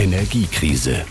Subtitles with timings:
[0.00, 1.04] Energiekrise.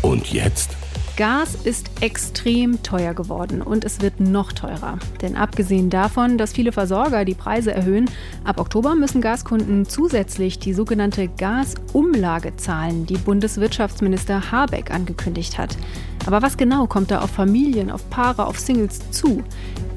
[0.00, 0.70] Und jetzt?
[1.18, 4.98] Gas ist extrem teuer geworden und es wird noch teurer.
[5.20, 8.08] Denn abgesehen davon, dass viele Versorger die Preise erhöhen,
[8.42, 15.76] ab Oktober müssen Gaskunden zusätzlich die sogenannte Gasumlage zahlen, die Bundeswirtschaftsminister Habeck angekündigt hat.
[16.24, 19.44] Aber was genau kommt da auf Familien, auf Paare, auf Singles zu?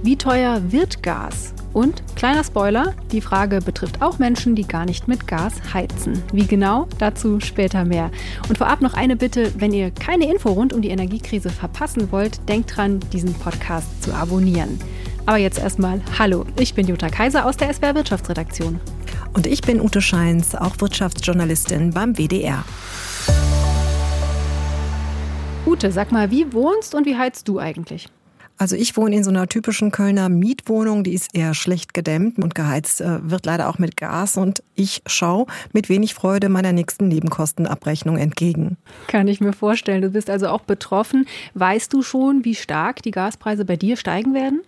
[0.04, 1.54] Wie teuer wird Gas?
[1.78, 6.24] Und kleiner Spoiler, die Frage betrifft auch Menschen, die gar nicht mit Gas heizen.
[6.34, 6.88] Wie genau?
[6.98, 8.10] Dazu später mehr.
[8.50, 12.50] Und vorab noch eine Bitte, wenn ihr keine Info rund um die Energiekrise verpassen wollt,
[12.50, 14.80] denkt dran, diesen Podcast zu abonnieren.
[15.28, 18.80] Aber jetzt erstmal Hallo, ich bin Jutta Kaiser aus der SWR Wirtschaftsredaktion.
[19.36, 22.66] Und ich bin Ute Scheins, auch Wirtschaftsjournalistin beim WDR.
[25.68, 28.08] Ute, sag mal, wie wohnst und wie heizt du eigentlich?
[28.58, 32.56] Also ich wohne in so einer typischen Kölner Mietwohnung, die ist eher schlecht gedämmt und
[32.56, 37.08] geheizt äh, wird leider auch mit Gas und ich schaue mit wenig Freude meiner nächsten
[37.08, 38.78] Nebenkostenabrechnung entgegen.
[39.08, 40.02] Kann ich mir vorstellen.
[40.02, 41.28] Du bist also auch betroffen.
[41.54, 44.62] Weißt du schon, wie stark die Gaspreise bei dir steigen werden?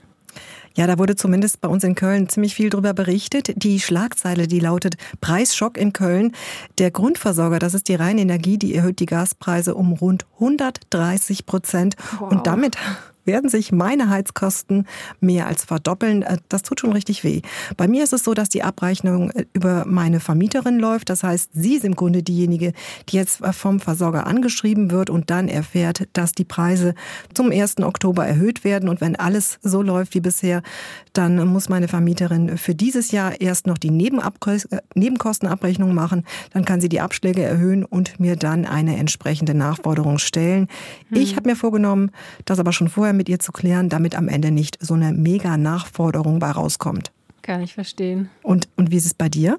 [0.75, 3.51] Ja, da wurde zumindest bei uns in Köln ziemlich viel drüber berichtet.
[3.63, 6.33] Die Schlagzeile, die lautet Preisschock in Köln.
[6.77, 11.95] Der Grundversorger, das ist die Rheinenergie, die erhöht die Gaspreise um rund 130 Prozent.
[12.19, 12.31] Wow.
[12.31, 12.77] Und damit
[13.25, 14.85] werden sich meine Heizkosten
[15.19, 16.23] mehr als verdoppeln.
[16.23, 17.41] Äh, das tut schon richtig weh.
[17.77, 21.09] Bei mir ist es so, dass die Abrechnung äh, über meine Vermieterin läuft.
[21.09, 22.73] Das heißt, sie ist im Grunde diejenige,
[23.09, 26.95] die jetzt äh, vom Versorger angeschrieben wird und dann erfährt, dass die Preise
[27.33, 27.79] zum 1.
[27.79, 28.89] Oktober erhöht werden.
[28.89, 30.61] Und wenn alles so läuft wie bisher,
[31.13, 36.25] dann muss meine Vermieterin für dieses Jahr erst noch die Nebenkostenabrechnung machen.
[36.53, 40.67] Dann kann sie die Abschläge erhöhen und mir dann eine entsprechende Nachforderung stellen.
[41.09, 41.21] Hm.
[41.21, 42.11] Ich habe mir vorgenommen,
[42.45, 45.57] das aber schon vorher mit ihr zu klären, damit am Ende nicht so eine mega
[45.57, 47.11] Nachforderung bei rauskommt.
[47.41, 48.29] Kann ich verstehen.
[48.43, 49.57] Und, und wie ist es bei dir?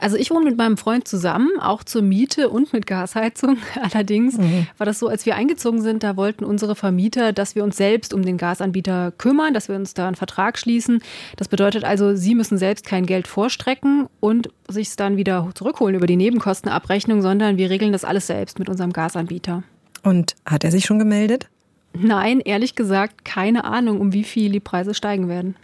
[0.00, 3.58] Also ich wohne mit meinem Freund zusammen, auch zur Miete und mit Gasheizung.
[3.92, 4.66] Allerdings mhm.
[4.78, 8.14] war das so, als wir eingezogen sind, da wollten unsere Vermieter, dass wir uns selbst
[8.14, 11.02] um den Gasanbieter kümmern, dass wir uns da einen Vertrag schließen.
[11.36, 16.06] Das bedeutet also, sie müssen selbst kein Geld vorstrecken und sich dann wieder zurückholen über
[16.06, 19.62] die Nebenkostenabrechnung, sondern wir regeln das alles selbst mit unserem Gasanbieter.
[20.02, 21.50] Und hat er sich schon gemeldet?
[21.92, 25.56] Nein, ehrlich gesagt, keine Ahnung, um wie viel die Preise steigen werden.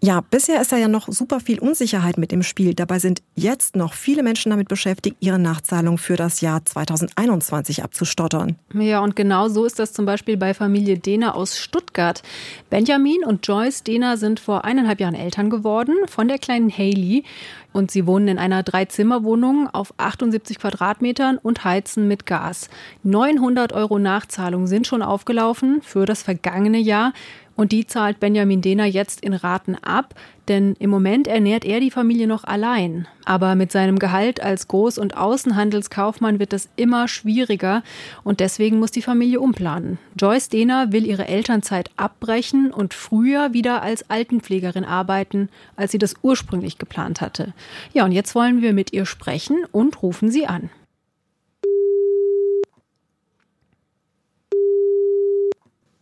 [0.00, 2.74] Ja, bisher ist da ja noch super viel Unsicherheit mit im Spiel.
[2.74, 8.56] Dabei sind jetzt noch viele Menschen damit beschäftigt, ihre Nachzahlung für das Jahr 2021 abzustottern.
[8.74, 12.22] Ja, und genau so ist das zum Beispiel bei Familie Dehner aus Stuttgart.
[12.70, 17.24] Benjamin und Joyce Dehner sind vor eineinhalb Jahren Eltern geworden von der kleinen Haley.
[17.72, 22.70] Und sie wohnen in einer Dreizimmerwohnung auf 78 Quadratmetern und heizen mit Gas.
[23.02, 27.12] 900 Euro Nachzahlung sind schon aufgelaufen für das vergangene Jahr.
[27.58, 30.14] Und die zahlt Benjamin Dehner jetzt in Raten ab,
[30.46, 33.08] denn im Moment ernährt er die Familie noch allein.
[33.24, 37.82] Aber mit seinem Gehalt als Groß- und Außenhandelskaufmann wird das immer schwieriger
[38.22, 39.98] und deswegen muss die Familie umplanen.
[40.16, 46.14] Joyce Dehner will ihre Elternzeit abbrechen und früher wieder als Altenpflegerin arbeiten, als sie das
[46.22, 47.54] ursprünglich geplant hatte.
[47.92, 50.70] Ja, und jetzt wollen wir mit ihr sprechen und rufen sie an.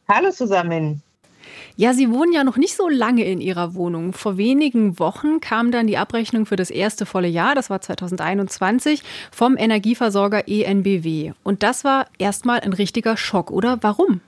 [0.07, 1.03] Hallo zusammen.
[1.79, 4.15] Ja, Sie wohnen ja noch nicht so lange in Ihrer Wohnung.
[4.15, 9.03] Vor wenigen Wochen kam dann die Abrechnung für das erste volle Jahr, das war 2021,
[9.31, 11.33] vom Energieversorger ENBW.
[11.43, 13.77] Und das war erstmal ein richtiger Schock, oder?
[13.83, 14.23] Warum?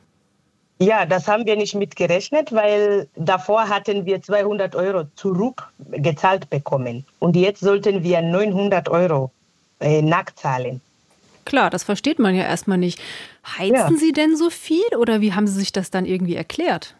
[0.79, 7.07] Ja, das haben wir nicht mitgerechnet, weil davor hatten wir 200 Euro zurückgezahlt bekommen.
[7.19, 9.33] Und jetzt sollten wir 900 Euro
[9.81, 10.83] äh, nachzahlen.
[11.47, 13.01] Klar, das versteht man ja erstmal nicht.
[13.57, 13.91] Heizen ja.
[13.99, 16.95] Sie denn so viel oder wie haben Sie sich das dann irgendwie erklärt?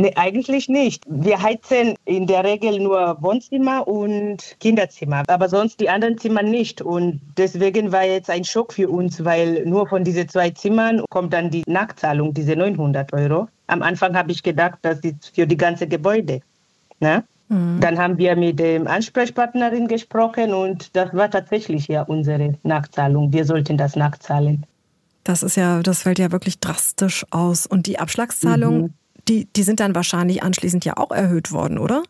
[0.00, 1.02] Nee, eigentlich nicht.
[1.08, 6.80] Wir heizen in der Regel nur Wohnzimmer und Kinderzimmer, aber sonst die anderen Zimmer nicht.
[6.80, 11.32] Und deswegen war jetzt ein Schock für uns, weil nur von diesen zwei Zimmern kommt
[11.32, 13.48] dann die Nachzahlung, diese 900 Euro.
[13.66, 16.42] Am Anfang habe ich gedacht, das ist für die ganze Gebäude.
[17.00, 17.24] Ne?
[17.48, 17.80] Mhm.
[17.80, 23.32] Dann haben wir mit dem Ansprechpartnerin gesprochen und das war tatsächlich ja unsere Nachzahlung.
[23.32, 24.64] Wir sollten das nachzahlen.
[25.24, 27.66] Das ist ja, das fällt ja wirklich drastisch aus.
[27.66, 28.94] Und die Abschlagszahlung, mhm
[29.28, 32.02] die, die sind dann wahrscheinlich anschließend ja auch erhöht worden, oder?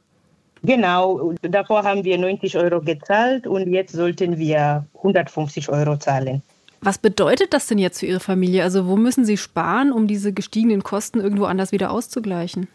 [0.62, 6.43] Genau, davor haben wir 90 Euro gezahlt und jetzt sollten wir 150 Euro zahlen.
[6.81, 8.62] Was bedeutet das denn jetzt für Ihre Familie?
[8.62, 12.69] Also wo müssen Sie sparen, um diese gestiegenen Kosten irgendwo anders wieder auszugleichen?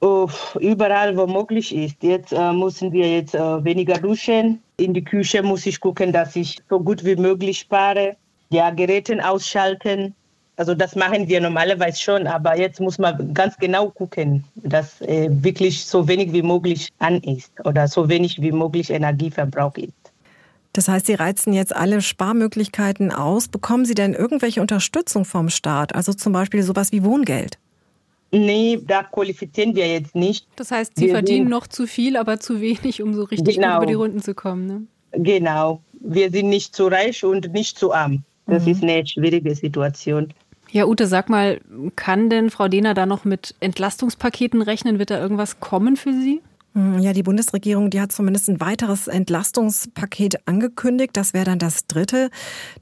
[0.00, 0.28] Oh,
[0.58, 2.02] überall, wo möglich ist.
[2.02, 4.62] Jetzt äh, müssen wir jetzt äh, weniger duschen.
[4.78, 8.16] In die Küche muss ich gucken, dass ich so gut wie möglich spare.
[8.50, 10.14] Ja, Geräte ausschalten.
[10.56, 15.28] Also das machen wir normalerweise schon, aber jetzt muss man ganz genau gucken, dass äh,
[15.30, 19.92] wirklich so wenig wie möglich an ist oder so wenig wie möglich Energieverbrauch ist.
[20.72, 23.48] Das heißt, Sie reizen jetzt alle Sparmöglichkeiten aus.
[23.48, 25.94] Bekommen Sie denn irgendwelche Unterstützung vom Staat?
[25.94, 27.58] Also zum Beispiel sowas wie Wohngeld?
[28.32, 30.46] Nee, da qualifizieren wir jetzt nicht.
[30.54, 33.78] Das heißt, Sie wir verdienen noch zu viel, aber zu wenig, um so richtig genau.
[33.78, 34.66] über die Runden zu kommen.
[34.66, 34.82] Ne?
[35.12, 35.80] Genau.
[35.92, 38.22] Wir sind nicht zu reich und nicht zu arm.
[38.50, 38.72] Das mhm.
[38.72, 40.32] ist eine schwierige Situation.
[40.72, 41.60] Ja, Ute, sag mal,
[41.96, 44.98] kann denn Frau Dehner da noch mit Entlastungspaketen rechnen?
[44.98, 46.40] Wird da irgendwas kommen für Sie?
[46.72, 51.10] Hm, ja, die Bundesregierung, die hat zumindest ein weiteres Entlastungspaket angekündigt.
[51.14, 52.30] Das wäre dann das dritte.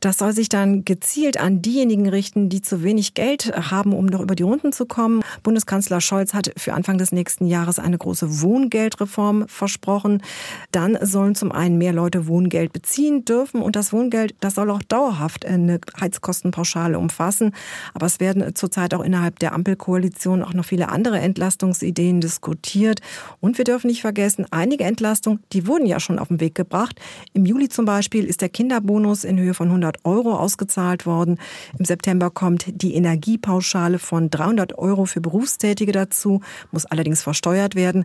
[0.00, 4.20] Das soll sich dann gezielt an diejenigen richten, die zu wenig Geld haben, um noch
[4.20, 5.22] über die Runden zu kommen.
[5.42, 10.22] Bundeskanzler Scholz hat für Anfang des nächsten Jahres eine große Wohngeldreform versprochen.
[10.70, 14.82] Dann sollen zum einen mehr Leute Wohngeld beziehen dürfen und das Wohngeld, das soll auch
[14.82, 17.54] dauerhaft eine Heizkostenpauschale umfassen.
[17.94, 23.00] Aber es werden zurzeit auch innerhalb der Ampelkoalition auch noch viele andere Entlastungsideen diskutiert
[23.40, 26.56] und wir dürfen dürfen nicht vergessen, einige Entlastungen, die wurden ja schon auf den Weg
[26.56, 27.00] gebracht.
[27.32, 31.38] Im Juli zum Beispiel ist der Kinderbonus in Höhe von 100 Euro ausgezahlt worden.
[31.78, 36.40] Im September kommt die Energiepauschale von 300 Euro für Berufstätige dazu,
[36.72, 38.04] muss allerdings versteuert werden.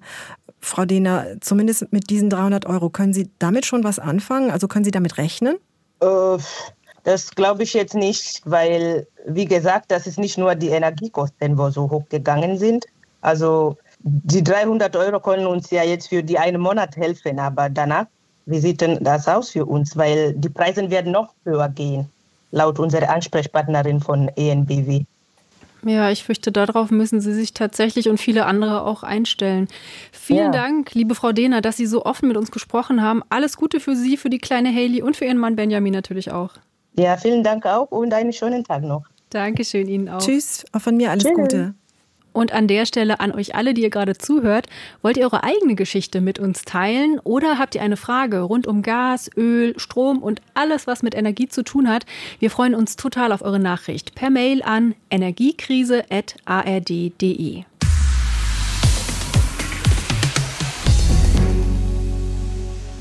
[0.60, 4.52] Frau Dehner, zumindest mit diesen 300 Euro, können Sie damit schon was anfangen?
[4.52, 5.56] Also können Sie damit rechnen?
[6.02, 6.38] Äh,
[7.04, 11.72] das glaube ich jetzt nicht, weil, wie gesagt, das ist nicht nur die Energiekosten, wo
[11.72, 12.86] so hoch gegangen sind.
[13.22, 18.06] Also die 300 Euro können uns ja jetzt für die einen Monat helfen, aber danach,
[18.46, 19.96] wie sieht denn das aus für uns?
[19.96, 22.10] Weil die Preise werden noch höher gehen,
[22.52, 25.06] laut unserer Ansprechpartnerin von ENBW.
[25.86, 29.68] Ja, ich fürchte, darauf müssen Sie sich tatsächlich und viele andere auch einstellen.
[30.12, 30.52] Vielen ja.
[30.52, 33.22] Dank, liebe Frau Dehner, dass Sie so offen mit uns gesprochen haben.
[33.30, 36.52] Alles Gute für Sie, für die kleine Haley und für Ihren Mann Benjamin natürlich auch.
[36.98, 39.04] Ja, vielen Dank auch und einen schönen Tag noch.
[39.30, 40.20] Dankeschön Ihnen auch.
[40.20, 41.36] Tschüss, auch von mir alles Tschüss.
[41.36, 41.74] Gute.
[42.34, 44.66] Und an der Stelle an euch alle, die ihr gerade zuhört,
[45.02, 48.82] wollt ihr eure eigene Geschichte mit uns teilen oder habt ihr eine Frage rund um
[48.82, 52.06] Gas, Öl, Strom und alles, was mit Energie zu tun hat?
[52.40, 57.64] Wir freuen uns total auf eure Nachricht per Mail an energiekrise.ard.de.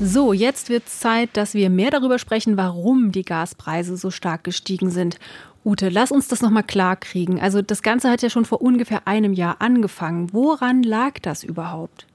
[0.05, 4.43] So, jetzt wird es Zeit, dass wir mehr darüber sprechen, warum die Gaspreise so stark
[4.43, 5.17] gestiegen sind.
[5.65, 7.39] Ute, lass uns das nochmal klar kriegen.
[7.39, 10.33] Also das Ganze hat ja schon vor ungefähr einem Jahr angefangen.
[10.33, 12.05] Woran lag das überhaupt?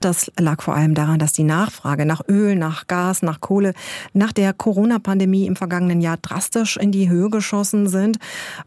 [0.00, 3.74] Das lag vor allem daran, dass die Nachfrage nach Öl, nach Gas, nach Kohle
[4.12, 8.18] nach der Corona-Pandemie im vergangenen Jahr drastisch in die Höhe geschossen sind,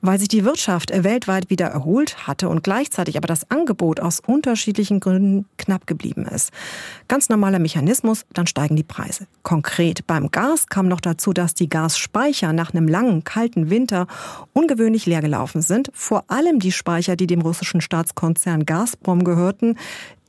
[0.02, 5.00] weil sich die Wirtschaft weltweit wieder erholt hatte und gleichzeitig aber das Angebot aus unterschiedlichen
[5.00, 6.52] Gründen knapp geblieben ist.
[7.08, 9.28] Ganz normaler Mechanismus, dann steigen die Preise.
[9.44, 14.08] Konkret beim Gas kam noch dazu, dass die Gasspeicher nach einem langen, kalten Winter
[14.54, 15.90] ungewöhnlich leer gelaufen sind.
[15.94, 19.78] Vor allem die Speicher, die dem russischen Staatskonzern Gazprom gehörten,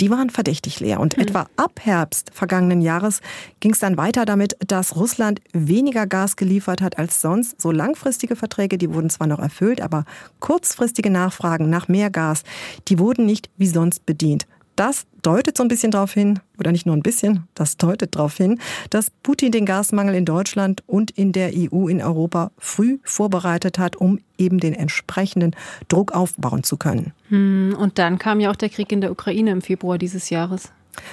[0.00, 1.00] die waren verdächtig leer.
[1.00, 1.24] Und mhm.
[1.24, 3.20] etwa ab Herbst vergangenen Jahres
[3.60, 7.60] ging es dann weiter damit, dass Russland weniger Gas geliefert hat als sonst.
[7.60, 10.04] So langfristige Verträge, die wurden zwar noch erfüllt, aber
[10.40, 12.42] kurzfristige Nachfragen nach mehr Gas,
[12.88, 14.46] die wurden nicht wie sonst bedient.
[14.78, 18.36] Das deutet so ein bisschen darauf hin, oder nicht nur ein bisschen, das deutet darauf
[18.36, 18.60] hin,
[18.90, 23.96] dass Putin den Gasmangel in Deutschland und in der EU, in Europa früh vorbereitet hat,
[23.96, 25.56] um eben den entsprechenden
[25.88, 27.12] Druck aufbauen zu können.
[27.28, 30.70] Hm, und dann kam ja auch der Krieg in der Ukraine im Februar dieses Jahres.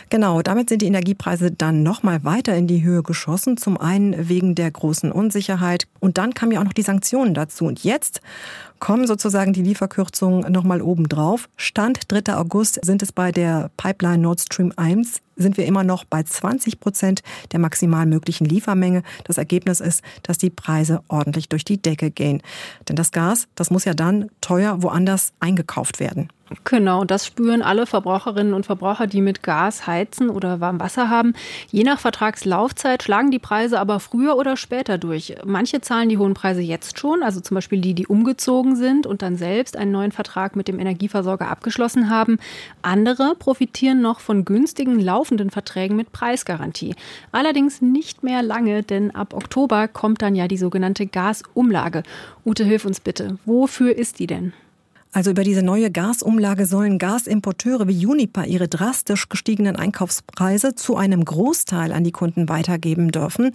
[0.10, 3.58] Genau, damit sind die Energiepreise dann nochmal weiter in die Höhe geschossen.
[3.58, 7.66] Zum einen wegen der großen Unsicherheit und dann kamen ja auch noch die Sanktionen dazu.
[7.66, 8.22] Und jetzt
[8.80, 11.50] kommen sozusagen die Lieferkürzungen nochmal obendrauf.
[11.58, 12.36] Stand 3.
[12.36, 16.80] August sind es bei der Pipeline Nord Stream 1 sind wir immer noch bei 20
[16.80, 19.04] Prozent der maximal möglichen Liefermenge.
[19.26, 22.42] Das Ergebnis ist, dass die Preise ordentlich durch die Decke gehen.
[22.88, 26.30] Denn das Gas, das muss ja dann teuer woanders eingekauft werden.
[26.64, 31.34] Genau, das spüren alle Verbraucherinnen und Verbraucher, die mit Gas heizen oder warm Wasser haben.
[31.72, 35.36] Je nach Vertragslaufzeit schlagen die Preise aber früher oder später durch.
[35.44, 39.24] Manche zahlen die hohen Preise jetzt schon, also zum Beispiel die, die umgezogen sind und
[39.24, 42.38] dann selbst einen neuen Vertrag mit dem Energieversorger abgeschlossen haben.
[42.84, 46.94] Andere profitieren noch von günstigen laufenden Verträgen mit Preisgarantie.
[47.32, 52.04] Allerdings nicht mehr lange, denn ab Oktober kommt dann ja die sogenannte Gasumlage.
[52.46, 53.40] Ute, hilf uns bitte.
[53.46, 54.54] Wofür ist die denn?
[55.16, 61.24] Also über diese neue Gasumlage sollen Gasimporteure wie Uniper ihre drastisch gestiegenen Einkaufspreise zu einem
[61.24, 63.54] Großteil an die Kunden weitergeben dürfen,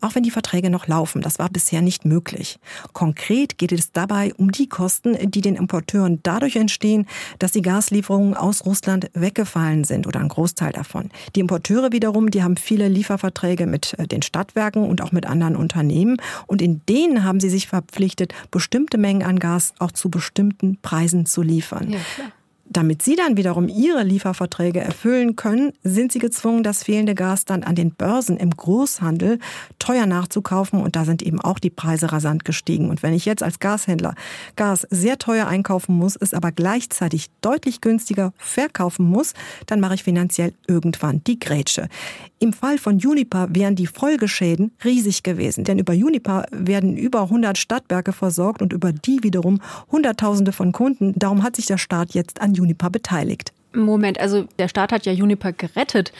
[0.00, 1.20] auch wenn die Verträge noch laufen.
[1.20, 2.58] Das war bisher nicht möglich.
[2.94, 7.06] Konkret geht es dabei um die Kosten, die den Importeuren dadurch entstehen,
[7.38, 11.10] dass die Gaslieferungen aus Russland weggefallen sind oder ein Großteil davon.
[11.36, 15.56] Die Importeure wiederum, die haben viele Lieferverträge mit äh, den Stadtwerken und auch mit anderen
[15.56, 16.16] Unternehmen
[16.46, 21.01] und in denen haben sie sich verpflichtet, bestimmte Mengen an Gas auch zu bestimmten Preisen
[21.02, 21.90] Preisen zu liefern.
[21.90, 21.98] Ja,
[22.64, 27.64] Damit sie dann wiederum ihre Lieferverträge erfüllen können, sind sie gezwungen, das fehlende Gas dann
[27.64, 29.40] an den Börsen im Großhandel
[29.78, 32.88] teuer nachzukaufen und da sind eben auch die Preise rasant gestiegen.
[32.88, 34.14] Und wenn ich jetzt als Gashändler
[34.56, 39.34] Gas sehr teuer einkaufen muss, es aber gleichzeitig deutlich günstiger verkaufen muss,
[39.66, 41.88] dann mache ich finanziell irgendwann die Grätsche.
[42.42, 47.56] Im Fall von Juniper wären die Folgeschäden riesig gewesen, denn über Juniper werden über 100
[47.56, 49.60] Stadtwerke versorgt und über die wiederum
[49.92, 51.12] Hunderttausende von Kunden.
[51.14, 53.52] Darum hat sich der Staat jetzt an Juniper beteiligt.
[53.72, 56.12] Moment, also der Staat hat ja Juniper gerettet.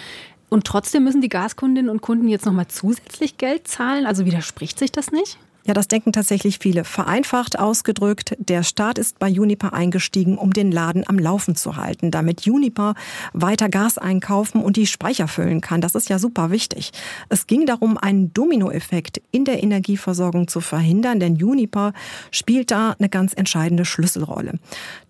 [0.49, 4.07] Und trotzdem müssen die Gaskundinnen und Kunden jetzt nochmal zusätzlich Geld zahlen?
[4.07, 5.41] Also widerspricht sich das nicht?
[5.65, 6.83] Ja, das denken tatsächlich viele.
[6.83, 12.11] Vereinfacht ausgedrückt, der Staat ist bei Juniper eingestiegen, um den Laden am Laufen zu halten,
[12.11, 12.95] damit Juniper
[13.33, 15.81] weiter Gas einkaufen und die Speicher füllen kann.
[15.81, 16.91] Das ist ja super wichtig.
[17.29, 21.93] Es ging darum, einen Dominoeffekt in der Energieversorgung zu verhindern, denn Juniper
[22.33, 24.59] spielt da eine ganz entscheidende Schlüsselrolle.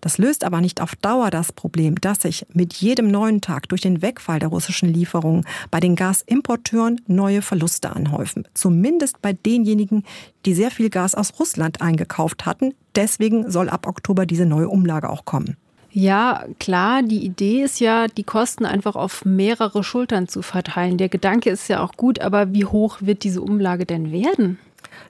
[0.01, 3.81] Das löst aber nicht auf Dauer das Problem, dass sich mit jedem neuen Tag durch
[3.81, 8.47] den Wegfall der russischen Lieferungen bei den Gasimporteuren neue Verluste anhäufen.
[8.53, 10.03] Zumindest bei denjenigen,
[10.45, 12.73] die sehr viel Gas aus Russland eingekauft hatten.
[12.95, 15.57] Deswegen soll ab Oktober diese neue Umlage auch kommen.
[15.95, 20.97] Ja, klar, die Idee ist ja, die Kosten einfach auf mehrere Schultern zu verteilen.
[20.97, 24.57] Der Gedanke ist ja auch gut, aber wie hoch wird diese Umlage denn werden?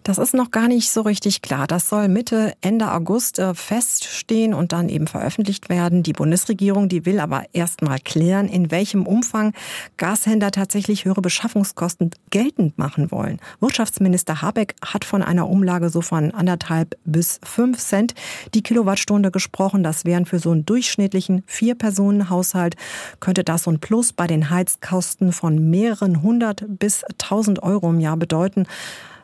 [0.03, 1.65] Das ist noch gar nicht so richtig klar.
[1.67, 6.03] Das soll Mitte, Ende August äh, feststehen und dann eben veröffentlicht werden.
[6.03, 9.53] Die Bundesregierung, die will aber erst mal klären, in welchem Umfang
[9.97, 13.39] Gashändler tatsächlich höhere Beschaffungskosten geltend machen wollen.
[13.59, 18.13] Wirtschaftsminister Habeck hat von einer Umlage so von anderthalb bis fünf Cent
[18.53, 19.83] die Kilowattstunde gesprochen.
[19.83, 22.75] Das wären für so einen durchschnittlichen Vier-Personen-Haushalt
[23.19, 27.99] könnte das so ein Plus bei den Heizkosten von mehreren hundert bis tausend Euro im
[27.99, 28.65] Jahr bedeuten.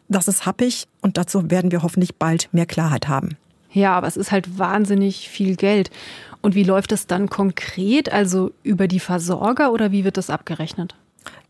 [0.09, 3.37] Das ist happig und dazu werden wir hoffentlich bald mehr Klarheit haben.
[3.71, 5.91] Ja, aber es ist halt wahnsinnig viel Geld.
[6.41, 8.11] Und wie läuft das dann konkret?
[8.11, 10.95] Also über die Versorger oder wie wird das abgerechnet?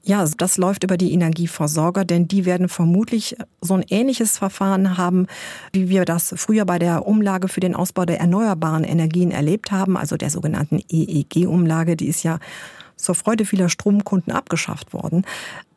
[0.02, 5.28] Ja, das läuft über die Energieversorger, denn die werden vermutlich so ein ähnliches Verfahren haben,
[5.74, 9.98] wie wir das früher bei der Umlage für den Ausbau der erneuerbaren Energien erlebt haben,
[9.98, 11.96] also der sogenannten EEG-Umlage.
[11.96, 12.40] Die ist ja
[13.00, 15.26] zur Freude vieler Stromkunden abgeschafft worden.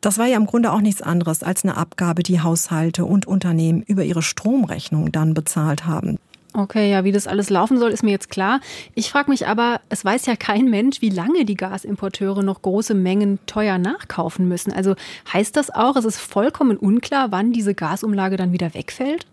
[0.01, 3.81] Das war ja im Grunde auch nichts anderes als eine Abgabe, die Haushalte und Unternehmen
[3.81, 6.17] über ihre Stromrechnung dann bezahlt haben.
[6.55, 8.59] Okay, ja, wie das alles laufen soll, ist mir jetzt klar.
[8.93, 12.93] Ich frage mich aber, es weiß ja kein Mensch, wie lange die Gasimporteure noch große
[12.93, 14.71] Mengen teuer nachkaufen müssen.
[14.71, 14.93] Also
[15.31, 19.25] heißt das auch, es ist vollkommen unklar, wann diese Gasumlage dann wieder wegfällt?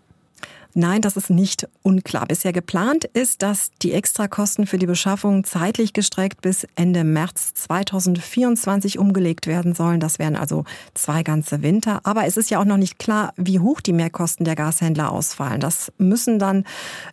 [0.73, 2.25] Nein, das ist nicht unklar.
[2.25, 8.97] Bisher geplant ist, dass die Extrakosten für die Beschaffung zeitlich gestreckt bis Ende März 2024
[8.97, 9.99] umgelegt werden sollen.
[9.99, 10.63] Das wären also
[10.93, 12.01] zwei ganze Winter.
[12.03, 15.59] Aber es ist ja auch noch nicht klar, wie hoch die Mehrkosten der Gashändler ausfallen.
[15.59, 16.63] Das müssen dann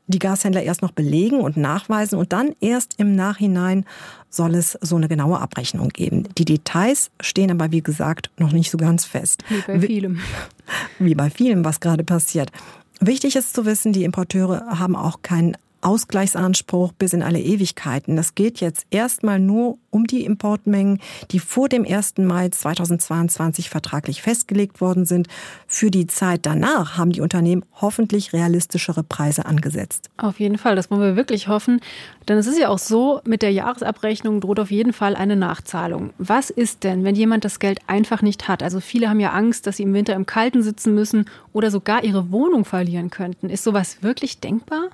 [0.07, 3.85] die Gashändler erst noch belegen und nachweisen und dann erst im Nachhinein
[4.31, 6.29] soll es so eine genaue Abrechnung geben.
[6.37, 9.43] Die Details stehen aber, wie gesagt, noch nicht so ganz fest.
[9.49, 10.21] Wie bei vielem.
[10.99, 12.53] Wie bei vielem, was gerade passiert.
[13.00, 18.16] Wichtig ist zu wissen, die Importeure haben auch keinen Ausgleichsanspruch bis in alle Ewigkeiten.
[18.16, 22.18] Das geht jetzt erstmal nur um die Importmengen, die vor dem 1.
[22.18, 25.28] Mai 2022 vertraglich festgelegt worden sind.
[25.66, 30.11] Für die Zeit danach haben die Unternehmen hoffentlich realistischere Preise angesetzt.
[30.16, 31.80] Auf jeden Fall, das wollen wir wirklich hoffen.
[32.28, 36.11] Denn es ist ja auch so, mit der Jahresabrechnung droht auf jeden Fall eine Nachzahlung.
[36.18, 38.62] Was ist denn, wenn jemand das Geld einfach nicht hat?
[38.62, 42.04] Also viele haben ja Angst, dass sie im Winter im Kalten sitzen müssen oder sogar
[42.04, 43.49] ihre Wohnung verlieren könnten.
[43.49, 44.90] Ist sowas wirklich denkbar?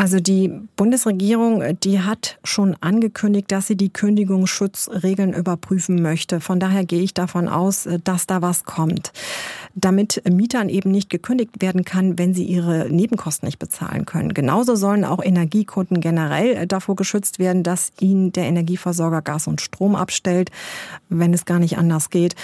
[0.00, 6.40] Also die Bundesregierung, die hat schon angekündigt, dass sie die Kündigungsschutzregeln überprüfen möchte.
[6.40, 9.12] Von daher gehe ich davon aus, dass da was kommt.
[9.74, 14.32] Damit Mietern eben nicht gekündigt werden kann, wenn sie ihre Nebenkosten nicht bezahlen können.
[14.32, 19.94] Genauso sollen auch Energiekunden generell davor geschützt werden, dass ihnen der Energieversorger Gas und Strom
[19.96, 20.50] abstellt,
[21.10, 22.36] wenn es gar nicht anders geht.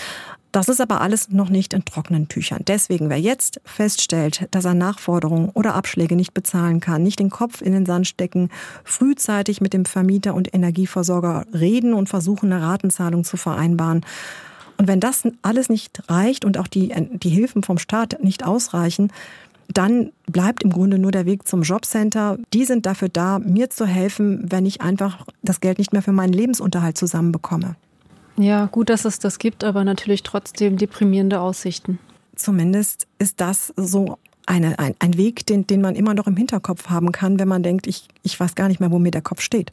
[0.52, 2.62] Das ist aber alles noch nicht in trockenen Tüchern.
[2.66, 7.60] Deswegen, wer jetzt feststellt, dass er Nachforderungen oder Abschläge nicht bezahlen kann, nicht den Kopf
[7.60, 8.48] in den Sand stecken,
[8.84, 14.04] frühzeitig mit dem Vermieter und Energieversorger reden und versuchen, eine Ratenzahlung zu vereinbaren.
[14.78, 19.10] Und wenn das alles nicht reicht und auch die, die Hilfen vom Staat nicht ausreichen,
[19.68, 22.38] dann bleibt im Grunde nur der Weg zum Jobcenter.
[22.52, 26.12] Die sind dafür da, mir zu helfen, wenn ich einfach das Geld nicht mehr für
[26.12, 27.76] meinen Lebensunterhalt zusammenbekomme.
[28.36, 31.98] Ja, gut, dass es das gibt, aber natürlich trotzdem deprimierende Aussichten.
[32.34, 36.88] Zumindest ist das so eine, ein, ein Weg, den, den man immer noch im Hinterkopf
[36.88, 39.40] haben kann, wenn man denkt, ich, ich weiß gar nicht mehr, wo mir der Kopf
[39.40, 39.72] steht.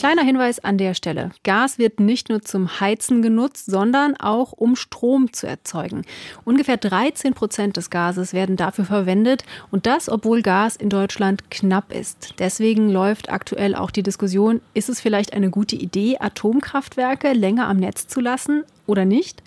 [0.00, 1.32] Kleiner Hinweis an der Stelle.
[1.44, 6.06] Gas wird nicht nur zum Heizen genutzt, sondern auch um Strom zu erzeugen.
[6.46, 11.92] Ungefähr 13 Prozent des Gases werden dafür verwendet und das, obwohl Gas in Deutschland knapp
[11.92, 12.36] ist.
[12.38, 17.76] Deswegen läuft aktuell auch die Diskussion, ist es vielleicht eine gute Idee, Atomkraftwerke länger am
[17.76, 18.64] Netz zu lassen?
[18.90, 19.42] Oder nicht?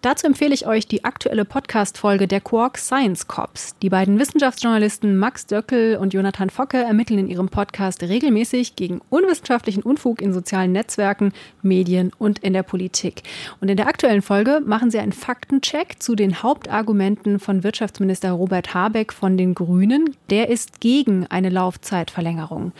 [0.00, 3.74] Dazu empfehle ich euch die aktuelle Podcast-Folge der Quark Science Cops.
[3.82, 9.82] Die beiden Wissenschaftsjournalisten Max Döckel und Jonathan Focke ermitteln in ihrem Podcast regelmäßig gegen unwissenschaftlichen
[9.82, 11.32] Unfug in sozialen Netzwerken,
[11.62, 13.22] Medien und in der Politik.
[13.60, 18.74] Und in der aktuellen Folge machen sie einen Faktencheck zu den Hauptargumenten von Wirtschaftsminister Robert
[18.74, 20.14] Habeck von den Grünen.
[20.30, 22.72] Der ist gegen eine Laufzeitverlängerung.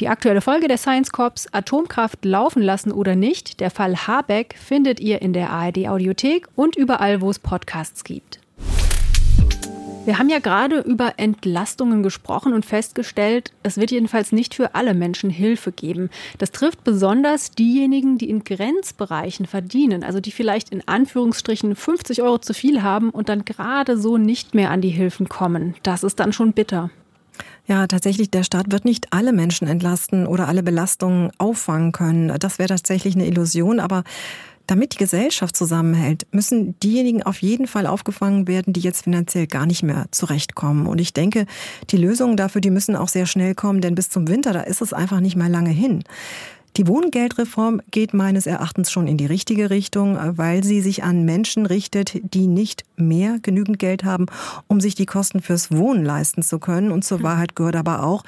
[0.00, 4.98] Die aktuelle Folge der Science Corps Atomkraft laufen lassen oder nicht, der Fall Habeck, findet
[4.98, 8.40] ihr in der ARD Audiothek und überall, wo es Podcasts gibt.
[10.06, 14.94] Wir haben ja gerade über Entlastungen gesprochen und festgestellt, es wird jedenfalls nicht für alle
[14.94, 16.08] Menschen Hilfe geben.
[16.38, 22.38] Das trifft besonders diejenigen, die in Grenzbereichen verdienen, also die vielleicht in Anführungsstrichen 50 Euro
[22.38, 25.74] zu viel haben und dann gerade so nicht mehr an die Hilfen kommen.
[25.82, 26.88] Das ist dann schon bitter.
[27.70, 32.36] Ja, tatsächlich, der Staat wird nicht alle Menschen entlasten oder alle Belastungen auffangen können.
[32.40, 34.02] Das wäre tatsächlich eine Illusion, aber
[34.66, 39.66] damit die Gesellschaft zusammenhält, müssen diejenigen auf jeden Fall aufgefangen werden, die jetzt finanziell gar
[39.66, 40.88] nicht mehr zurechtkommen.
[40.88, 41.46] Und ich denke,
[41.90, 44.82] die Lösungen dafür, die müssen auch sehr schnell kommen, denn bis zum Winter, da ist
[44.82, 46.02] es einfach nicht mehr lange hin.
[46.76, 51.66] Die Wohngeldreform geht meines Erachtens schon in die richtige Richtung, weil sie sich an Menschen
[51.66, 54.26] richtet, die nicht mehr genügend Geld haben,
[54.68, 56.92] um sich die Kosten fürs Wohnen leisten zu können.
[56.92, 57.24] Und zur hm.
[57.24, 58.24] Wahrheit gehört aber auch,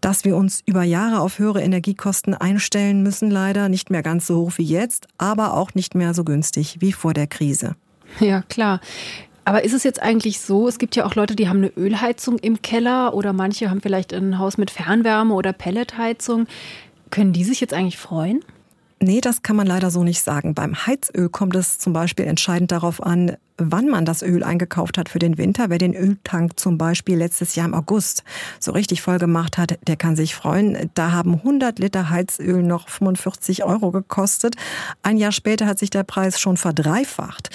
[0.00, 4.36] dass wir uns über Jahre auf höhere Energiekosten einstellen müssen, leider nicht mehr ganz so
[4.36, 7.74] hoch wie jetzt, aber auch nicht mehr so günstig wie vor der Krise.
[8.20, 8.80] Ja, klar.
[9.46, 12.38] Aber ist es jetzt eigentlich so, es gibt ja auch Leute, die haben eine Ölheizung
[12.38, 16.46] im Keller oder manche haben vielleicht ein Haus mit Fernwärme oder Pelletheizung.
[17.14, 18.44] Können die sich jetzt eigentlich freuen?
[18.98, 20.52] Nee, das kann man leider so nicht sagen.
[20.52, 25.08] Beim Heizöl kommt es zum Beispiel entscheidend darauf an, wann man das Öl eingekauft hat
[25.08, 25.70] für den Winter.
[25.70, 28.24] Wer den Öltank zum Beispiel letztes Jahr im August
[28.58, 30.90] so richtig voll gemacht hat, der kann sich freuen.
[30.94, 34.56] Da haben 100 Liter Heizöl noch 45 Euro gekostet.
[35.04, 37.50] Ein Jahr später hat sich der Preis schon verdreifacht.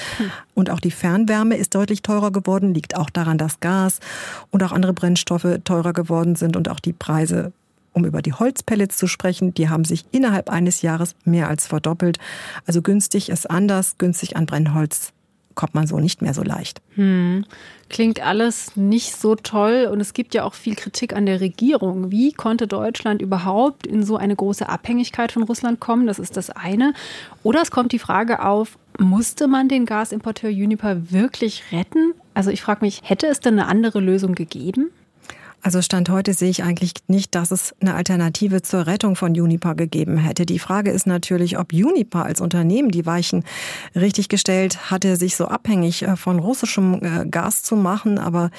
[0.53, 3.99] Und auch die Fernwärme ist deutlich teurer geworden, liegt auch daran, dass Gas
[4.51, 7.51] und auch andere Brennstoffe teurer geworden sind und auch die Preise
[7.99, 12.17] um über die Holzpellets zu sprechen, die haben sich innerhalb eines Jahres mehr als verdoppelt.
[12.65, 15.13] Also günstig ist anders, günstig an Brennholz
[15.55, 16.81] kommt man so nicht mehr so leicht.
[16.95, 17.43] Hm.
[17.89, 22.11] Klingt alles nicht so toll und es gibt ja auch viel Kritik an der Regierung.
[22.11, 26.07] Wie konnte Deutschland überhaupt in so eine große Abhängigkeit von Russland kommen?
[26.07, 26.93] Das ist das eine.
[27.43, 32.13] Oder es kommt die Frage auf, musste man den Gasimporteur Uniper wirklich retten?
[32.33, 34.91] Also ich frage mich, hätte es denn eine andere Lösung gegeben?
[35.61, 39.73] Also Stand heute sehe ich eigentlich nicht, dass es eine Alternative zur Rettung von Unipa
[39.73, 40.45] gegeben hätte.
[40.45, 43.43] Die Frage ist natürlich, ob Unipa als Unternehmen die Weichen
[43.95, 48.17] richtig gestellt hatte, sich so abhängig äh, von russischem äh, Gas zu machen.
[48.17, 48.51] Aber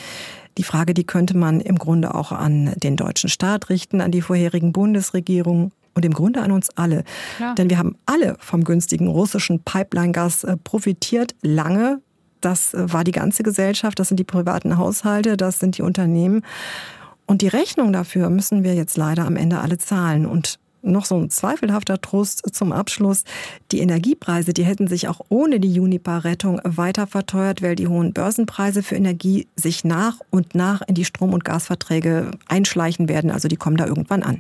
[0.59, 4.23] die Frage, die könnte man im Grunde auch an den deutschen Staat richten, an die
[4.23, 7.05] vorherigen Bundesregierungen und im Grunde an uns alle.
[7.37, 7.55] Klar.
[7.55, 12.01] Denn wir haben alle vom günstigen russischen Pipeline-Gas äh, profitiert, lange
[12.41, 16.43] das äh, war die ganze Gesellschaft, das sind die privaten Haushalte, das sind die Unternehmen.
[17.27, 20.27] Und die Rechnung dafür müssen wir jetzt leider am Ende alle zahlen.
[20.27, 23.25] Und noch so ein zweifelhafter Trost zum Abschluss.
[23.71, 28.83] Die Energiepreise, die hätten sich auch ohne die Juniper-Rettung weiter verteuert, weil die hohen Börsenpreise
[28.83, 33.31] für Energie sich nach und nach in die Strom- und Gasverträge einschleichen werden.
[33.31, 34.39] Also die kommen da irgendwann an.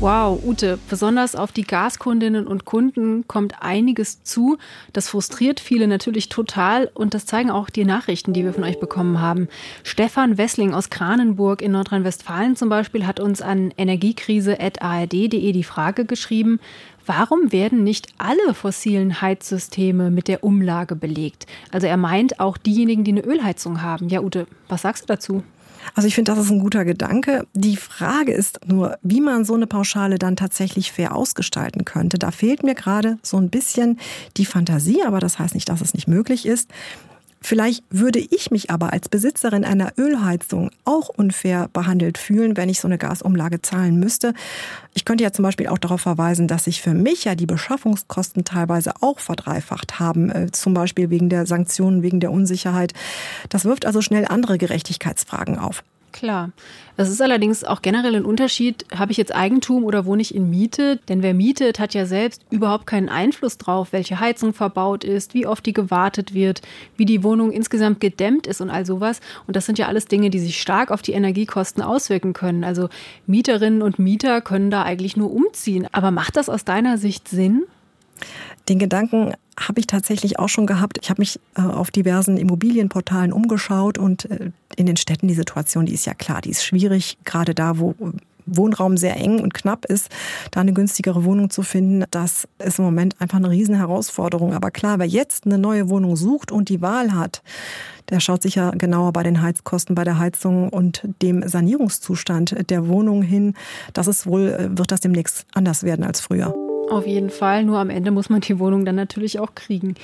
[0.00, 4.56] Wow, Ute, besonders auf die Gaskundinnen und Kunden kommt einiges zu.
[4.94, 8.80] Das frustriert viele natürlich total und das zeigen auch die Nachrichten, die wir von euch
[8.80, 9.48] bekommen haben.
[9.82, 16.60] Stefan Wessling aus Kranenburg in Nordrhein-Westfalen zum Beispiel hat uns an energiekrise.ard.de die Frage geschrieben,
[17.04, 21.46] Warum werden nicht alle fossilen Heizsysteme mit der Umlage belegt?
[21.72, 24.08] Also er meint auch diejenigen, die eine Ölheizung haben.
[24.08, 25.42] Ja, Ute, was sagst du dazu?
[25.94, 27.46] Also ich finde, das ist ein guter Gedanke.
[27.54, 32.18] Die Frage ist nur, wie man so eine Pauschale dann tatsächlich fair ausgestalten könnte.
[32.18, 33.98] Da fehlt mir gerade so ein bisschen
[34.36, 36.70] die Fantasie, aber das heißt nicht, dass es nicht möglich ist.
[37.42, 42.80] Vielleicht würde ich mich aber als Besitzerin einer Ölheizung auch unfair behandelt fühlen, wenn ich
[42.80, 44.34] so eine Gasumlage zahlen müsste.
[44.92, 48.44] Ich könnte ja zum Beispiel auch darauf verweisen, dass sich für mich ja die Beschaffungskosten
[48.44, 52.92] teilweise auch verdreifacht haben, äh, zum Beispiel wegen der Sanktionen, wegen der Unsicherheit.
[53.48, 55.82] Das wirft also schnell andere Gerechtigkeitsfragen auf.
[56.12, 56.50] Klar.
[56.96, 60.50] Es ist allerdings auch generell ein Unterschied, habe ich jetzt Eigentum oder wohne ich in
[60.50, 60.98] Miete?
[61.08, 65.46] Denn wer mietet, hat ja selbst überhaupt keinen Einfluss drauf, welche Heizung verbaut ist, wie
[65.46, 66.62] oft die gewartet wird,
[66.96, 69.20] wie die Wohnung insgesamt gedämmt ist und all sowas.
[69.46, 72.64] Und das sind ja alles Dinge, die sich stark auf die Energiekosten auswirken können.
[72.64, 72.88] Also
[73.26, 75.86] Mieterinnen und Mieter können da eigentlich nur umziehen.
[75.92, 77.64] Aber macht das aus deiner Sicht Sinn?
[78.68, 80.98] Den Gedanken habe ich tatsächlich auch schon gehabt.
[81.02, 85.86] Ich habe mich äh, auf diversen Immobilienportalen umgeschaut und äh, in den Städten die Situation,
[85.86, 87.94] die ist ja klar, die ist schwierig, gerade da, wo
[88.46, 90.08] Wohnraum sehr eng und knapp ist,
[90.50, 94.54] da eine günstigere Wohnung zu finden, das ist im Moment einfach eine riesen Herausforderung.
[94.54, 97.42] Aber klar, wer jetzt eine neue Wohnung sucht und die Wahl hat,
[98.08, 103.22] der schaut sicher genauer bei den Heizkosten, bei der Heizung und dem Sanierungszustand der Wohnung
[103.22, 103.54] hin.
[103.92, 106.69] Das ist wohl, äh, wird das demnächst anders werden als früher.
[106.90, 109.94] Auf jeden Fall, nur am Ende muss man die Wohnung dann natürlich auch kriegen.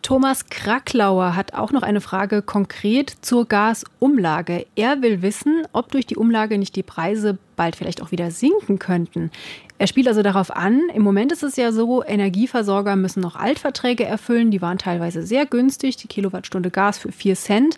[0.00, 4.64] Thomas Kracklauer hat auch noch eine Frage konkret zur Gasumlage.
[4.74, 8.78] Er will wissen, ob durch die Umlage nicht die Preise bald vielleicht auch wieder sinken
[8.78, 9.30] könnten.
[9.76, 14.04] Er spielt also darauf an, im Moment ist es ja so, Energieversorger müssen noch Altverträge
[14.04, 17.76] erfüllen, die waren teilweise sehr günstig, die Kilowattstunde Gas für 4 Cent.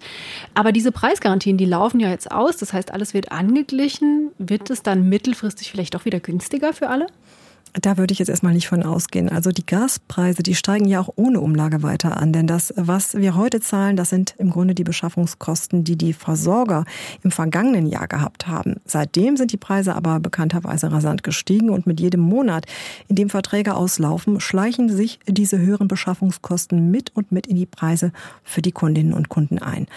[0.53, 4.31] Aber diese Preisgarantien, die laufen ja jetzt aus, das heißt, alles wird angeglichen.
[4.39, 7.07] Wird es dann mittelfristig vielleicht doch wieder günstiger für alle?
[7.81, 9.29] Da würde ich jetzt erstmal nicht von ausgehen.
[9.29, 12.33] Also die Gaspreise, die steigen ja auch ohne Umlage weiter an.
[12.33, 16.85] Denn das, was wir heute zahlen, das sind im Grunde die Beschaffungskosten, die die Versorger
[17.25, 18.77] im vergangenen Jahr gehabt haben.
[18.87, 22.67] Seitdem sind die Preise aber bekannterweise rasant gestiegen und mit jedem Monat,
[23.09, 28.13] in dem Verträge auslaufen, schleichen sich diese höheren Beschaffungskosten mit und mit in die Preise
[28.45, 29.89] für die Kundinnen und Kunden ein.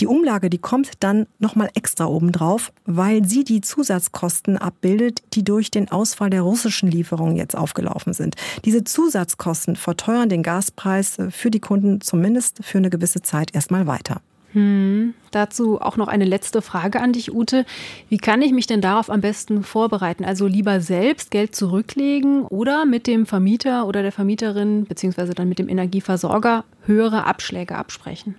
[0.00, 5.70] Die Umlage, die kommt dann nochmal extra obendrauf, weil sie die Zusatzkosten abbildet, die durch
[5.70, 8.36] den Ausfall der russischen Lieferung Lieferungen jetzt aufgelaufen sind.
[8.64, 14.20] Diese Zusatzkosten verteuern den Gaspreis für die Kunden zumindest für eine gewisse Zeit erstmal weiter.
[14.52, 15.12] Hm.
[15.30, 17.66] Dazu auch noch eine letzte Frage an dich, Ute.
[18.08, 20.24] Wie kann ich mich denn darauf am besten vorbereiten?
[20.24, 25.58] Also lieber selbst Geld zurücklegen oder mit dem Vermieter oder der Vermieterin beziehungsweise dann mit
[25.58, 28.36] dem Energieversorger höhere Abschläge absprechen?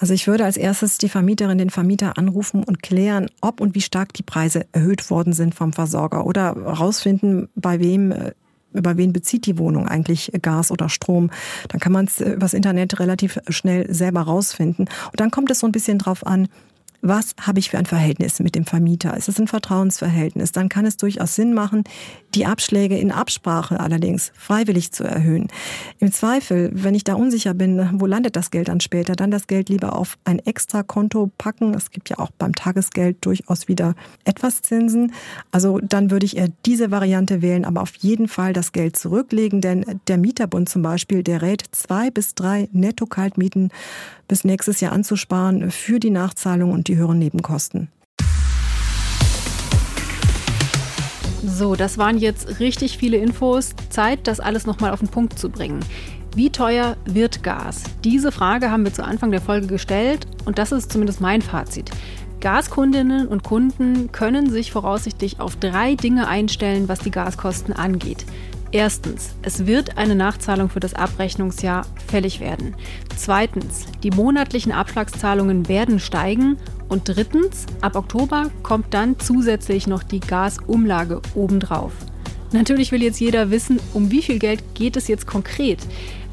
[0.00, 3.82] Also ich würde als erstes die Vermieterin, den Vermieter anrufen und klären, ob und wie
[3.82, 8.32] stark die Preise erhöht worden sind vom Versorger oder herausfinden, bei wem äh,
[8.72, 11.30] über wen bezieht die Wohnung eigentlich Gas oder Strom.
[11.68, 14.86] Dann kann man es äh, übers Internet relativ schnell selber rausfinden.
[15.06, 16.48] Und dann kommt es so ein bisschen drauf an,
[17.02, 19.16] was habe ich für ein Verhältnis mit dem Vermieter?
[19.16, 20.52] Ist es ein Vertrauensverhältnis?
[20.52, 21.84] Dann kann es durchaus Sinn machen,
[22.34, 25.48] die Abschläge in Absprache allerdings freiwillig zu erhöhen.
[25.98, 29.46] Im Zweifel, wenn ich da unsicher bin, wo landet das Geld dann später, dann das
[29.46, 31.74] Geld lieber auf ein extra Konto packen.
[31.74, 35.12] Es gibt ja auch beim Tagesgeld durchaus wieder etwas Zinsen.
[35.50, 39.60] Also dann würde ich eher diese Variante wählen, aber auf jeden Fall das Geld zurücklegen,
[39.60, 43.70] denn der Mieterbund zum Beispiel, der rät zwei bis drei Netto-Kaltmieten
[44.30, 47.88] bis nächstes Jahr anzusparen für die Nachzahlung und die höheren Nebenkosten.
[51.44, 53.74] So, das waren jetzt richtig viele Infos.
[53.90, 55.80] Zeit, das alles nochmal auf den Punkt zu bringen.
[56.36, 57.82] Wie teuer wird Gas?
[58.04, 61.90] Diese Frage haben wir zu Anfang der Folge gestellt und das ist zumindest mein Fazit.
[62.38, 68.24] Gaskundinnen und Kunden können sich voraussichtlich auf drei Dinge einstellen, was die Gaskosten angeht.
[68.72, 72.76] Erstens, es wird eine Nachzahlung für das Abrechnungsjahr fällig werden.
[73.16, 76.56] Zweitens, die monatlichen Abschlagszahlungen werden steigen.
[76.88, 81.92] Und drittens, ab Oktober kommt dann zusätzlich noch die Gasumlage obendrauf.
[82.52, 85.78] Natürlich will jetzt jeder wissen, um wie viel Geld geht es jetzt konkret.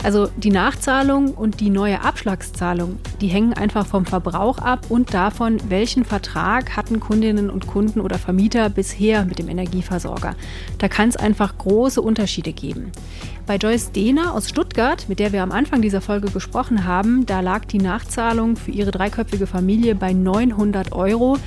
[0.04, 5.58] Also die Nachzahlung und die neue Abschlagszahlung, die hängen einfach vom Verbrauch ab und davon,
[5.70, 10.36] welchen Vertrag hatten Kundinnen und Kunden oder Vermieter bisher mit dem Energieversorger.
[10.78, 12.92] Da kann es einfach große Unterschiede geben.
[13.48, 17.40] Bei Joyce Dehner aus Stuttgart, mit der wir am Anfang dieser Folge gesprochen haben, da
[17.40, 21.38] lag die Nachzahlung für ihre dreiköpfige Familie bei 900 Euro.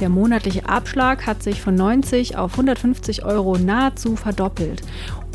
[0.00, 4.82] Der monatliche Abschlag hat sich von 90 auf 150 Euro nahezu verdoppelt.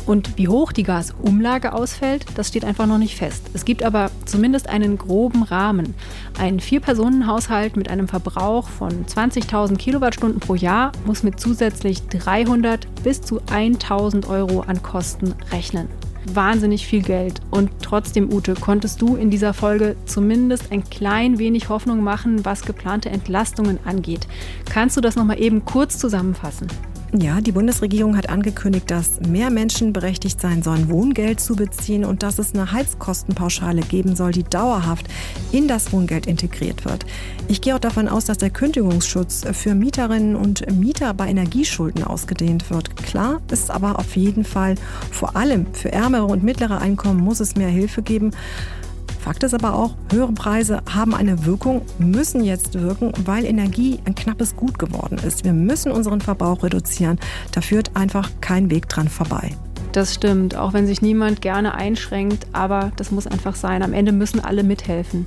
[0.06, 3.50] Und wie hoch die Gasumlage ausfällt, das steht einfach noch nicht fest.
[3.54, 5.94] Es gibt aber zumindest einen groben Rahmen.
[6.38, 13.20] Ein Vier-Personen-Haushalt mit einem Verbrauch von 20.000 Kilowattstunden pro Jahr muss mit zusätzlich 300 bis
[13.20, 15.88] zu 1.000 Euro an Kosten rechnen.
[16.32, 17.40] Wahnsinnig viel Geld.
[17.50, 22.62] Und trotzdem, Ute, konntest du in dieser Folge zumindest ein klein wenig Hoffnung machen, was
[22.62, 24.26] geplante Entlastungen angeht.
[24.70, 26.68] Kannst du das nochmal eben kurz zusammenfassen?
[27.12, 32.22] Ja, die Bundesregierung hat angekündigt, dass mehr Menschen berechtigt sein sollen, Wohngeld zu beziehen und
[32.22, 35.06] dass es eine Heizkostenpauschale geben soll, die dauerhaft
[35.52, 37.06] in das Wohngeld integriert wird.
[37.46, 42.70] Ich gehe auch davon aus, dass der Kündigungsschutz für Mieterinnen und Mieter bei Energieschulden ausgedehnt
[42.70, 42.96] wird.
[42.96, 44.74] Klar ist aber auf jeden Fall,
[45.12, 48.32] vor allem für ärmere und mittlere Einkommen muss es mehr Hilfe geben.
[49.26, 54.14] Fakt ist aber auch, höhere Preise haben eine Wirkung, müssen jetzt wirken, weil Energie ein
[54.14, 55.42] knappes Gut geworden ist.
[55.44, 57.18] Wir müssen unseren Verbrauch reduzieren.
[57.50, 59.50] Da führt einfach kein Weg dran vorbei.
[59.90, 63.82] Das stimmt, auch wenn sich niemand gerne einschränkt, aber das muss einfach sein.
[63.82, 65.26] Am Ende müssen alle mithelfen.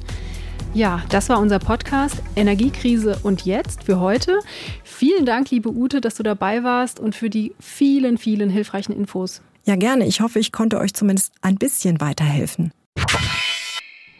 [0.74, 4.40] Ja, das war unser Podcast Energiekrise und jetzt für heute.
[4.86, 9.42] Vielen Dank, liebe Ute, dass du dabei warst und für die vielen, vielen hilfreichen Infos.
[9.66, 10.08] Ja, gerne.
[10.08, 12.72] Ich hoffe, ich konnte euch zumindest ein bisschen weiterhelfen.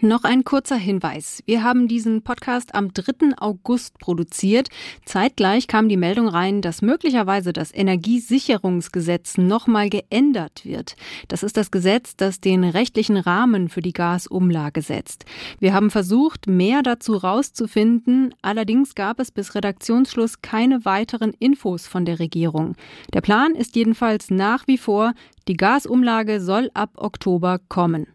[0.02, 1.44] Noch ein kurzer Hinweis.
[1.46, 3.38] Wir haben diesen Podcast am 3.
[3.38, 4.70] August produziert.
[5.04, 10.96] Zeitgleich kam die Meldung rein, dass möglicherweise das Energiesicherungsgesetz nochmal geändert wird.
[11.28, 15.26] Das ist das Gesetz, das den rechtlichen Rahmen für die Gasumlage setzt.
[15.60, 18.34] Wir haben versucht, mehr dazu rauszufinden.
[18.42, 22.76] Allerdings gab es bis Redaktionsschluss keine weiteren Infos von der Regierung.
[23.14, 25.12] Der Plan ist jedenfalls nach wie vor,
[25.50, 28.08] die Gasumlage soll ab Oktober kommen.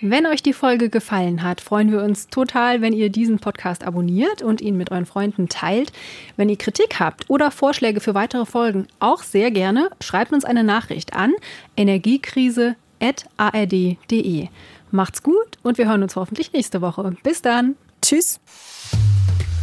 [0.00, 4.42] Wenn euch die Folge gefallen hat, freuen wir uns total, wenn ihr diesen Podcast abonniert
[4.42, 5.90] und ihn mit euren Freunden teilt.
[6.36, 10.62] Wenn ihr Kritik habt oder Vorschläge für weitere Folgen, auch sehr gerne, schreibt uns eine
[10.62, 11.32] Nachricht an
[11.76, 14.48] energiekrise.ard.de.
[14.90, 17.16] Macht's gut und wir hören uns hoffentlich nächste Woche.
[17.24, 17.74] Bis dann.
[18.00, 18.38] Tschüss.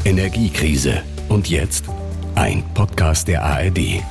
[0.04, 1.02] Energiekrise.
[1.30, 1.86] Und jetzt
[2.36, 4.04] ein Podcast der ARD.